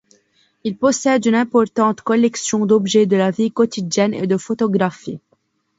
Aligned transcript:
Il 0.63 0.77
possède 0.77 1.27
une 1.27 1.35
importante 1.35 2.01
collection 2.01 2.65
d'objets 2.65 3.05
de 3.05 3.15
la 3.17 3.29
vie 3.29 3.51
quotidienne 3.51 4.15
et 4.15 4.25
de 4.25 4.35
photographies. 4.35 5.19